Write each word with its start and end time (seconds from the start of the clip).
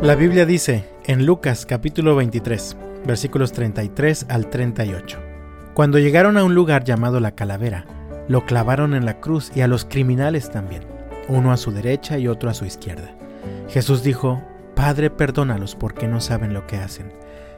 La 0.00 0.14
Biblia 0.14 0.46
dice 0.46 0.84
en 1.06 1.26
Lucas 1.26 1.66
capítulo 1.66 2.14
23, 2.14 2.76
versículos 3.04 3.50
33 3.50 4.26
al 4.28 4.48
38. 4.48 5.18
Cuando 5.74 5.98
llegaron 5.98 6.38
a 6.38 6.44
un 6.44 6.54
lugar 6.54 6.84
llamado 6.84 7.18
la 7.18 7.32
calavera, 7.32 7.84
lo 8.28 8.46
clavaron 8.46 8.94
en 8.94 9.04
la 9.04 9.18
cruz 9.18 9.50
y 9.56 9.62
a 9.62 9.66
los 9.66 9.84
criminales 9.84 10.52
también, 10.52 10.84
uno 11.26 11.50
a 11.50 11.56
su 11.56 11.72
derecha 11.72 12.16
y 12.16 12.28
otro 12.28 12.48
a 12.48 12.54
su 12.54 12.64
izquierda. 12.64 13.10
Jesús 13.68 14.04
dijo, 14.04 14.40
Padre, 14.76 15.10
perdónalos 15.10 15.74
porque 15.74 16.06
no 16.06 16.20
saben 16.20 16.54
lo 16.54 16.64
que 16.68 16.76
hacen. 16.76 17.12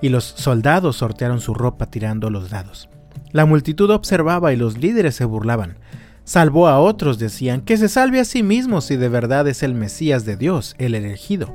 Y 0.00 0.08
los 0.08 0.24
soldados 0.24 0.96
sortearon 0.96 1.38
su 1.38 1.52
ropa 1.52 1.90
tirando 1.90 2.30
los 2.30 2.48
dados. 2.48 2.88
La 3.32 3.44
multitud 3.44 3.90
observaba 3.90 4.54
y 4.54 4.56
los 4.56 4.78
líderes 4.78 5.16
se 5.16 5.26
burlaban. 5.26 5.76
Salvó 6.24 6.68
a 6.68 6.78
otros, 6.78 7.18
decían, 7.18 7.60
que 7.60 7.76
se 7.76 7.90
salve 7.90 8.20
a 8.20 8.24
sí 8.24 8.42
mismo 8.42 8.80
si 8.80 8.96
de 8.96 9.10
verdad 9.10 9.46
es 9.48 9.62
el 9.62 9.74
Mesías 9.74 10.24
de 10.24 10.36
Dios, 10.36 10.74
el 10.78 10.94
elegido. 10.94 11.54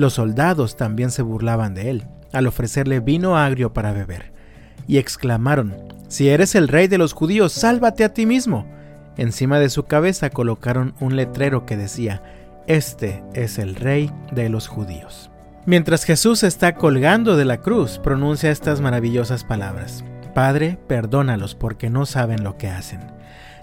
Los 0.00 0.14
soldados 0.14 0.76
también 0.76 1.10
se 1.10 1.20
burlaban 1.20 1.74
de 1.74 1.90
él, 1.90 2.06
al 2.32 2.46
ofrecerle 2.46 3.00
vino 3.00 3.36
agrio 3.36 3.74
para 3.74 3.92
beber, 3.92 4.32
y 4.88 4.96
exclamaron, 4.96 5.76
Si 6.08 6.30
eres 6.30 6.54
el 6.54 6.68
rey 6.68 6.88
de 6.88 6.96
los 6.96 7.12
judíos, 7.12 7.52
sálvate 7.52 8.02
a 8.04 8.14
ti 8.14 8.24
mismo. 8.24 8.66
Encima 9.18 9.58
de 9.58 9.68
su 9.68 9.84
cabeza 9.84 10.30
colocaron 10.30 10.94
un 11.00 11.16
letrero 11.16 11.66
que 11.66 11.76
decía, 11.76 12.22
Este 12.66 13.22
es 13.34 13.58
el 13.58 13.74
rey 13.74 14.10
de 14.32 14.48
los 14.48 14.68
judíos. 14.68 15.30
Mientras 15.66 16.04
Jesús 16.04 16.44
está 16.44 16.76
colgando 16.76 17.36
de 17.36 17.44
la 17.44 17.58
cruz, 17.58 17.98
pronuncia 17.98 18.50
estas 18.50 18.80
maravillosas 18.80 19.44
palabras, 19.44 20.02
Padre, 20.34 20.78
perdónalos 20.86 21.54
porque 21.54 21.90
no 21.90 22.06
saben 22.06 22.42
lo 22.42 22.56
que 22.56 22.68
hacen. 22.68 23.00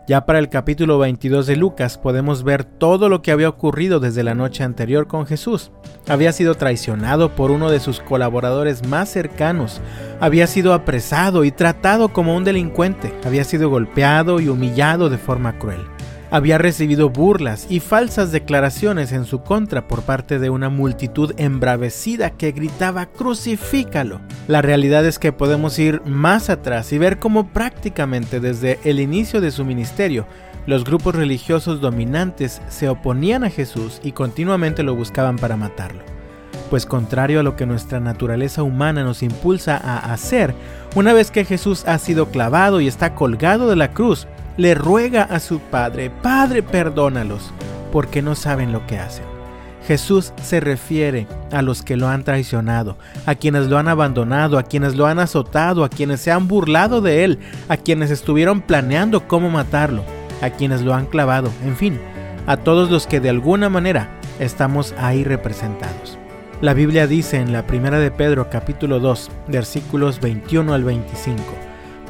Ya 0.07 0.27
para 0.27 0.37
el 0.37 0.49
capítulo 0.49 0.99
22 0.99 1.47
de 1.47 1.55
Lucas 1.55 1.97
podemos 1.97 2.43
ver 2.43 2.63
todo 2.63 3.09
lo 3.09 3.23
que 3.23 3.31
había 3.31 3.49
ocurrido 3.49 3.99
desde 3.99 4.23
la 4.23 4.35
noche 4.35 4.63
anterior 4.63 5.07
con 5.07 5.25
Jesús. 5.25 5.71
Había 6.07 6.31
sido 6.31 6.55
traicionado 6.55 7.35
por 7.35 7.51
uno 7.51 7.69
de 7.69 7.79
sus 7.79 7.99
colaboradores 7.99 8.87
más 8.87 9.09
cercanos, 9.09 9.81
había 10.19 10.47
sido 10.47 10.73
apresado 10.73 11.43
y 11.43 11.51
tratado 11.51 12.13
como 12.13 12.35
un 12.35 12.43
delincuente, 12.43 13.13
había 13.25 13.43
sido 13.43 13.69
golpeado 13.69 14.39
y 14.39 14.47
humillado 14.47 15.09
de 15.09 15.17
forma 15.17 15.59
cruel 15.59 15.96
había 16.29 16.57
recibido 16.57 17.09
burlas 17.09 17.67
y 17.69 17.79
falsas 17.79 18.31
declaraciones 18.31 19.11
en 19.11 19.25
su 19.25 19.41
contra 19.41 19.87
por 19.87 20.01
parte 20.01 20.39
de 20.39 20.49
una 20.49 20.69
multitud 20.69 21.33
embravecida 21.37 22.31
que 22.31 22.51
gritaba 22.51 23.05
crucifícalo. 23.05 24.21
La 24.47 24.61
realidad 24.61 25.05
es 25.05 25.19
que 25.19 25.31
podemos 25.31 25.79
ir 25.79 26.01
más 26.05 26.49
atrás 26.49 26.91
y 26.91 26.97
ver 26.97 27.19
cómo 27.19 27.47
prácticamente 27.49 28.39
desde 28.39 28.79
el 28.83 28.99
inicio 28.99 29.41
de 29.41 29.51
su 29.51 29.63
ministerio 29.65 30.25
los 30.65 30.83
grupos 30.83 31.15
religiosos 31.15 31.79
dominantes 31.79 32.61
se 32.67 32.89
oponían 32.89 33.45
a 33.45 33.49
Jesús 33.49 34.01
y 34.03 34.11
continuamente 34.11 34.83
lo 34.83 34.95
buscaban 34.95 35.37
para 35.37 35.55
matarlo. 35.55 36.03
Pues 36.69 36.85
contrario 36.85 37.39
a 37.39 37.43
lo 37.43 37.55
que 37.55 37.65
nuestra 37.65 38.01
naturaleza 38.01 38.63
humana 38.63 39.03
nos 39.05 39.23
impulsa 39.23 39.77
a 39.77 40.11
hacer, 40.11 40.53
una 40.95 41.13
vez 41.13 41.31
que 41.31 41.45
Jesús 41.45 41.85
ha 41.87 41.97
sido 41.97 42.29
clavado 42.29 42.81
y 42.81 42.87
está 42.87 43.15
colgado 43.15 43.69
de 43.69 43.77
la 43.77 43.93
cruz, 43.93 44.27
le 44.57 44.73
ruega 44.73 45.23
a 45.23 45.39
su 45.39 45.59
Padre, 45.59 46.09
Padre, 46.09 46.63
perdónalos, 46.63 47.51
porque 47.91 48.21
no 48.21 48.35
saben 48.35 48.71
lo 48.71 48.85
que 48.87 48.97
hacen. 48.97 49.25
Jesús 49.87 50.33
se 50.41 50.59
refiere 50.59 51.27
a 51.51 51.61
los 51.61 51.81
que 51.81 51.95
lo 51.95 52.09
han 52.09 52.25
traicionado, 52.25 52.97
a 53.25 53.35
quienes 53.35 53.67
lo 53.67 53.77
han 53.77 53.87
abandonado, 53.87 54.57
a 54.57 54.63
quienes 54.63 54.95
lo 54.95 55.05
han 55.05 55.19
azotado, 55.19 55.85
a 55.85 55.89
quienes 55.89 56.19
se 56.19 56.31
han 56.31 56.49
burlado 56.49 56.99
de 56.99 57.23
él, 57.23 57.39
a 57.69 57.77
quienes 57.77 58.11
estuvieron 58.11 58.59
planeando 58.59 59.27
cómo 59.27 59.49
matarlo, 59.49 60.03
a 60.41 60.49
quienes 60.49 60.81
lo 60.81 60.93
han 60.93 61.05
clavado, 61.05 61.49
en 61.63 61.77
fin, 61.77 61.99
a 62.47 62.57
todos 62.57 62.91
los 62.91 63.07
que 63.07 63.21
de 63.21 63.29
alguna 63.29 63.69
manera 63.69 64.09
estamos 64.39 64.93
ahí 64.97 65.23
representados. 65.23 66.17
La 66.59 66.73
Biblia 66.73 67.07
dice 67.07 67.37
en 67.37 67.53
la 67.53 67.67
primera 67.67 67.99
de 67.99 68.11
Pedro 68.11 68.49
capítulo 68.49 68.99
2, 68.99 69.29
versículos 69.47 70.19
21 70.19 70.73
al 70.73 70.83
25, 70.83 71.43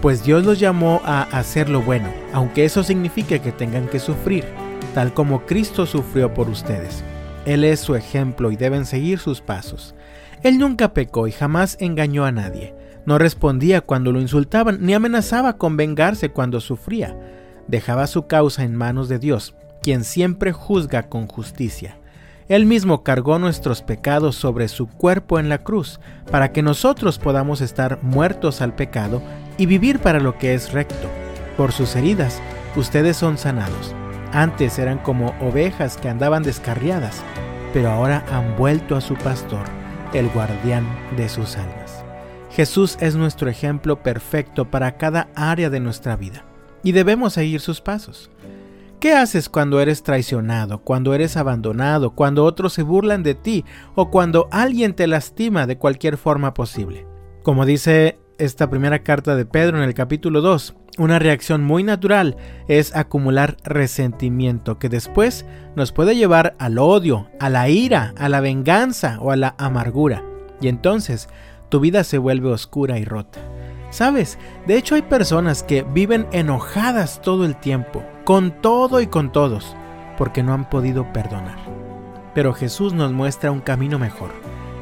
pues 0.02 0.24
Dios 0.24 0.46
los 0.46 0.60
llamó 0.60 1.02
a 1.06 1.24
hacer 1.24 1.70
lo 1.70 1.82
bueno, 1.82 2.10
aunque 2.34 2.66
eso 2.66 2.84
signifique 2.84 3.40
que 3.40 3.52
tengan 3.52 3.88
que 3.88 4.00
sufrir, 4.00 4.46
tal 4.94 5.14
como 5.14 5.46
Cristo 5.46 5.86
sufrió 5.86 6.34
por 6.34 6.50
ustedes. 6.50 7.04
Él 7.46 7.64
es 7.64 7.80
su 7.80 7.96
ejemplo 7.96 8.52
y 8.52 8.58
deben 8.58 8.86
seguir 8.86 9.20
sus 9.20 9.42
pasos. 9.42 9.96
Él 10.44 10.60
nunca 10.60 10.94
pecó 10.94 11.28
y 11.28 11.32
jamás 11.32 11.78
engañó 11.80 12.26
a 12.26 12.32
nadie. 12.32 12.76
No 13.06 13.18
respondía 13.18 13.82
cuando 13.82 14.12
lo 14.12 14.20
insultaban, 14.20 14.80
ni 14.82 14.94
amenazaba 14.94 15.58
con 15.58 15.78
vengarse 15.78 16.30
cuando 16.30 16.60
sufría. 16.60 17.18
Dejaba 17.68 18.06
su 18.08 18.28
causa 18.28 18.64
en 18.64 18.76
manos 18.76 19.08
de 19.08 19.18
Dios, 19.18 19.56
quien 19.82 20.04
siempre 20.04 20.52
juzga 20.52 21.04
con 21.04 21.28
justicia. 21.28 21.98
Él 22.50 22.66
mismo 22.66 23.04
cargó 23.04 23.40
nuestros 23.40 23.82
pecados 23.82 24.36
sobre 24.36 24.68
su 24.68 24.88
cuerpo 24.88 25.40
en 25.40 25.50
la 25.50 25.64
cruz, 25.64 26.00
para 26.30 26.52
que 26.52 26.62
nosotros 26.62 27.18
podamos 27.18 27.62
estar 27.62 28.00
muertos 28.04 28.62
al 28.62 28.76
pecado 28.76 29.22
y 29.58 29.66
vivir 29.66 30.00
para 30.00 30.20
lo 30.20 30.38
que 30.38 30.54
es 30.54 30.72
recto. 30.72 31.10
Por 31.56 31.72
sus 31.72 31.96
heridas, 31.96 32.42
ustedes 32.76 33.18
son 33.18 33.38
sanados. 33.38 33.96
Antes 34.32 34.78
eran 34.78 35.00
como 35.00 35.34
ovejas 35.40 35.98
que 35.98 36.10
andaban 36.10 36.44
descarriadas, 36.44 37.24
pero 37.74 37.90
ahora 37.90 38.26
han 38.32 38.56
vuelto 38.56 38.96
a 38.96 39.02
su 39.02 39.16
pastor, 39.16 39.66
el 40.14 40.30
guardián 40.30 40.86
de 41.16 41.30
sus 41.30 41.56
almas. 41.56 42.04
Jesús 42.52 42.98
es 43.00 43.16
nuestro 43.16 43.50
ejemplo 43.50 44.02
perfecto 44.02 44.70
para 44.70 44.98
cada 44.98 45.30
área 45.36 45.70
de 45.70 45.80
nuestra 45.80 46.16
vida, 46.16 46.46
y 46.84 46.92
debemos 46.92 47.34
seguir 47.34 47.62
sus 47.62 47.82
pasos. 47.82 48.32
¿Qué 49.00 49.14
haces 49.14 49.48
cuando 49.48 49.80
eres 49.80 50.02
traicionado, 50.02 50.80
cuando 50.80 51.14
eres 51.14 51.38
abandonado, 51.38 52.16
cuando 52.16 52.46
otros 52.46 52.74
se 52.74 52.82
burlan 52.82 53.22
de 53.22 53.36
ti 53.36 53.64
o 53.94 54.10
cuando 54.10 54.48
alguien 54.52 54.96
te 54.96 55.06
lastima 55.06 55.68
de 55.68 55.78
cualquier 55.78 56.18
forma 56.18 56.56
posible? 56.56 57.06
Como 57.44 57.66
dice 57.66 58.18
esta 58.38 58.70
primera 58.70 59.00
carta 59.00 59.36
de 59.36 59.46
Pedro 59.46 59.78
en 59.78 59.84
el 59.84 59.94
capítulo 59.94 60.42
2, 60.42 60.76
una 60.98 61.20
reacción 61.20 61.64
muy 61.64 61.84
natural 61.84 62.38
es 62.68 62.96
acumular 62.96 63.58
resentimiento 63.64 64.80
que 64.80 64.90
después 64.90 65.46
nos 65.76 65.92
puede 65.92 66.16
llevar 66.16 66.56
al 66.60 66.80
odio, 66.80 67.30
a 67.40 67.50
la 67.50 67.70
ira, 67.70 68.14
a 68.18 68.30
la 68.30 68.42
venganza 68.42 69.18
o 69.22 69.32
a 69.32 69.36
la 69.36 69.56
amargura. 69.58 70.24
Y 70.60 70.68
entonces 70.68 71.30
tu 71.70 71.80
vida 71.80 72.04
se 72.04 72.18
vuelve 72.18 72.50
oscura 72.50 72.98
y 73.00 73.06
rota. 73.06 73.40
¿Sabes? 73.90 74.38
De 74.66 74.76
hecho 74.78 74.96
hay 74.96 75.04
personas 75.04 75.64
que 75.64 75.84
viven 75.84 76.28
enojadas 76.32 77.22
todo 77.22 77.46
el 77.46 77.56
tiempo, 77.56 78.04
con 78.26 78.62
todo 78.62 79.02
y 79.02 79.08
con 79.08 79.32
todos, 79.32 79.76
porque 80.18 80.44
no 80.44 80.54
han 80.54 80.70
podido 80.70 81.12
perdonar. 81.14 81.58
Pero 82.34 82.54
Jesús 82.54 82.94
nos 82.94 83.12
muestra 83.14 83.52
un 83.52 83.62
camino 83.62 83.98
mejor, 83.98 84.32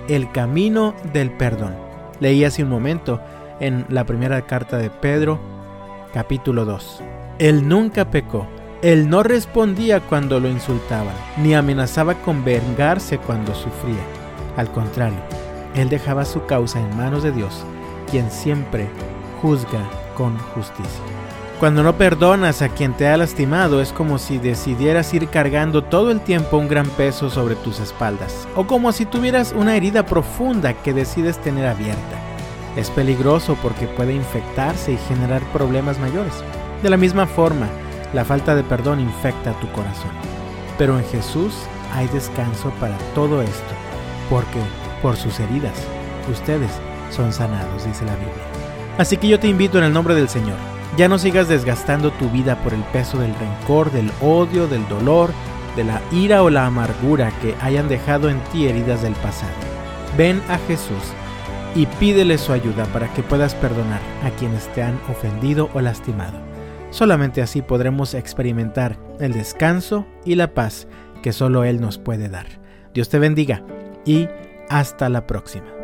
el 0.07 0.31
camino 0.31 0.95
del 1.13 1.31
perdón. 1.31 1.75
Leí 2.19 2.43
hace 2.45 2.63
un 2.63 2.69
momento 2.69 3.21
en 3.59 3.85
la 3.89 4.03
primera 4.03 4.41
carta 4.41 4.77
de 4.77 4.89
Pedro, 4.89 5.39
capítulo 6.13 6.65
2. 6.65 7.01
Él 7.39 7.67
nunca 7.67 8.09
pecó, 8.11 8.47
él 8.81 9.09
no 9.09 9.23
respondía 9.23 9.99
cuando 9.99 10.39
lo 10.39 10.47
insultaban, 10.47 11.15
ni 11.37 11.53
amenazaba 11.53 12.15
con 12.15 12.43
vengarse 12.43 13.17
cuando 13.17 13.53
sufría. 13.55 14.03
Al 14.57 14.71
contrario, 14.71 15.19
él 15.75 15.89
dejaba 15.89 16.25
su 16.25 16.45
causa 16.45 16.79
en 16.79 16.95
manos 16.95 17.23
de 17.23 17.31
Dios, 17.31 17.63
quien 18.09 18.29
siempre 18.31 18.87
juzga 19.41 19.81
con 20.15 20.37
justicia. 20.37 21.03
Cuando 21.59 21.83
no 21.83 21.97
perdonas 21.97 22.61
a 22.61 22.69
quien 22.69 22.93
te 22.93 23.07
ha 23.07 23.15
lastimado 23.15 23.81
es 23.81 23.93
como 23.93 24.17
si 24.17 24.37
decidieras 24.37 25.13
ir 25.13 25.29
cargando 25.29 25.83
todo 25.85 26.11
el 26.11 26.19
tiempo 26.19 26.57
un 26.57 26.67
gran 26.67 26.87
peso 26.89 27.29
sobre 27.29 27.55
tus 27.55 27.79
espaldas, 27.79 28.45
o 28.55 28.67
como 28.67 28.91
si 28.91 29.05
tuvieras 29.05 29.53
una 29.55 29.75
herida 29.77 30.05
profunda 30.05 30.73
que 30.73 30.93
decides 30.93 31.37
tener 31.39 31.65
abierta. 31.65 32.24
Es 32.75 32.89
peligroso 32.89 33.57
porque 33.61 33.87
puede 33.87 34.13
infectarse 34.13 34.91
y 34.91 34.97
generar 34.97 35.41
problemas 35.53 35.97
mayores. 35.99 36.33
De 36.83 36.89
la 36.89 36.97
misma 36.97 37.25
forma, 37.25 37.67
la 38.13 38.25
falta 38.25 38.55
de 38.55 38.63
perdón 38.63 38.99
infecta 38.99 39.57
tu 39.59 39.71
corazón. 39.71 40.11
Pero 40.77 40.97
en 40.97 41.05
Jesús 41.05 41.53
hay 41.93 42.07
descanso 42.07 42.71
para 42.79 42.97
todo 43.13 43.41
esto, 43.41 43.73
porque 44.29 44.59
por 45.01 45.15
sus 45.15 45.39
heridas 45.39 45.77
ustedes 46.29 46.71
son 47.11 47.31
sanados, 47.31 47.85
dice 47.85 48.05
la 48.05 48.15
Biblia. 48.15 48.33
Así 48.97 49.17
que 49.17 49.27
yo 49.27 49.39
te 49.39 49.47
invito 49.47 49.77
en 49.77 49.85
el 49.85 49.93
nombre 49.93 50.15
del 50.15 50.27
Señor. 50.27 50.57
Ya 50.97 51.07
no 51.07 51.17
sigas 51.17 51.47
desgastando 51.47 52.11
tu 52.11 52.29
vida 52.29 52.57
por 52.63 52.73
el 52.73 52.83
peso 52.83 53.17
del 53.19 53.35
rencor, 53.35 53.91
del 53.91 54.11
odio, 54.21 54.67
del 54.67 54.87
dolor, 54.87 55.31
de 55.75 55.83
la 55.83 56.01
ira 56.11 56.43
o 56.43 56.49
la 56.49 56.65
amargura 56.65 57.31
que 57.41 57.55
hayan 57.61 57.89
dejado 57.89 58.29
en 58.29 58.39
ti 58.51 58.67
heridas 58.67 59.01
del 59.01 59.13
pasado. 59.15 59.51
Ven 60.17 60.41
a 60.49 60.57
Jesús 60.67 61.13
y 61.75 61.85
pídele 61.85 62.37
su 62.37 62.53
ayuda 62.53 62.85
para 62.85 63.13
que 63.13 63.21
puedas 63.21 63.53
perdonar 63.53 64.01
a 64.23 64.29
quienes 64.31 64.67
te 64.73 64.81
han 64.81 64.99
ofendido 65.09 65.69
o 65.73 65.81
lastimado. 65.81 66.39
Solamente 66.89 67.41
así 67.41 67.61
podremos 67.61 68.13
experimentar 68.13 68.97
el 69.19 69.33
descanso 69.33 70.05
y 70.23 70.35
la 70.35 70.53
paz 70.53 70.87
que 71.21 71.33
solo 71.33 71.65
Él 71.65 71.81
nos 71.81 71.97
puede 71.97 72.29
dar. 72.29 72.47
Dios 72.93 73.09
te 73.09 73.19
bendiga 73.19 73.63
y 74.05 74.29
hasta 74.69 75.09
la 75.09 75.27
próxima. 75.27 75.74